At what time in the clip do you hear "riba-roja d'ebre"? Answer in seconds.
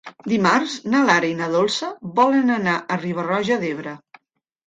3.03-3.93